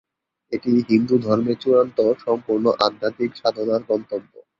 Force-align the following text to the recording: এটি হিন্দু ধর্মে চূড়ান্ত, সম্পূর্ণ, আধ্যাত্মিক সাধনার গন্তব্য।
এটি 0.53 0.71
হিন্দু 0.89 1.15
ধর্মে 1.25 1.53
চূড়ান্ত, 1.61 1.97
সম্পূর্ণ, 2.25 2.65
আধ্যাত্মিক 2.85 3.31
সাধনার 3.39 3.81
গন্তব্য। 3.89 4.31